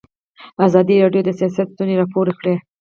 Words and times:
ازادي 0.67 0.95
راډیو 1.03 1.21
د 1.25 1.29
سیاست 1.39 1.67
ستونزې 1.73 1.95
راپور 2.01 2.27
کړي. 2.39 2.55